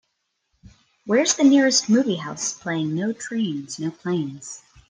[1.05, 4.63] where's the nearest movie house playing No Trains No Planes